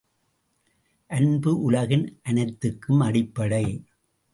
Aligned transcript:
அன்பு 1.09 1.61
உலகின் 1.61 2.19
அனைத்துக்கும் 2.23 2.99
அடிப்படை. 2.99 3.65